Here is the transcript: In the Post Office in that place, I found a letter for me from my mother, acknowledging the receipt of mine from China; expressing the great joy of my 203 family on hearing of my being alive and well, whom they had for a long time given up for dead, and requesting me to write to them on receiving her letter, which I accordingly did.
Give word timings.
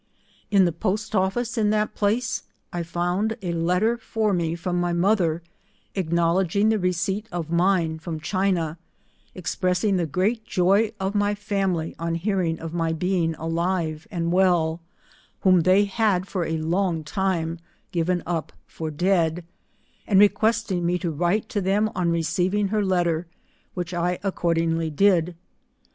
In 0.49 0.65
the 0.65 0.71
Post 0.71 1.15
Office 1.15 1.59
in 1.59 1.69
that 1.69 1.93
place, 1.93 2.41
I 2.73 2.81
found 2.81 3.37
a 3.43 3.51
letter 3.53 3.97
for 3.97 4.33
me 4.33 4.55
from 4.55 4.79
my 4.79 4.93
mother, 4.93 5.43
acknowledging 5.93 6.69
the 6.69 6.79
receipt 6.79 7.27
of 7.31 7.51
mine 7.51 7.99
from 7.99 8.19
China; 8.19 8.79
expressing 9.35 9.97
the 9.97 10.07
great 10.07 10.43
joy 10.43 10.91
of 10.99 11.13
my 11.13 11.35
203 11.35 11.35
family 11.35 11.95
on 11.99 12.15
hearing 12.15 12.57
of 12.59 12.73
my 12.73 12.93
being 12.93 13.35
alive 13.35 14.07
and 14.09 14.31
well, 14.31 14.81
whom 15.41 15.59
they 15.61 15.85
had 15.85 16.27
for 16.27 16.45
a 16.45 16.57
long 16.57 17.03
time 17.03 17.59
given 17.91 18.23
up 18.25 18.51
for 18.65 18.89
dead, 18.89 19.45
and 20.07 20.19
requesting 20.19 20.83
me 20.83 20.97
to 20.97 21.11
write 21.11 21.47
to 21.49 21.61
them 21.61 21.91
on 21.93 22.09
receiving 22.09 22.69
her 22.69 22.83
letter, 22.83 23.27
which 23.75 23.93
I 23.93 24.17
accordingly 24.23 24.89
did. 24.89 25.35